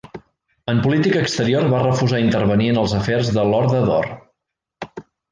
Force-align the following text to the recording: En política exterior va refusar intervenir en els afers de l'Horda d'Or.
En 0.71 0.79
política 0.85 1.19
exterior 1.25 1.67
va 1.73 1.81
refusar 1.83 2.21
intervenir 2.23 2.69
en 2.75 2.79
els 2.85 2.95
afers 3.01 3.29
de 3.35 3.43
l'Horda 3.51 3.83
d'Or. 3.91 4.09